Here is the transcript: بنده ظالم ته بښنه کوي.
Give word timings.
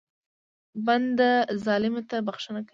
بنده 0.85 1.29
ظالم 1.65 1.95
ته 2.09 2.15
بښنه 2.27 2.61
کوي. 2.63 2.69